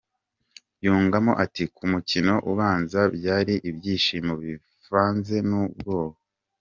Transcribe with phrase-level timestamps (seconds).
[0.85, 6.17] Yungamo ati ’’Ku mukino ubanza byari ibyishimo bivanze n’ubwoba.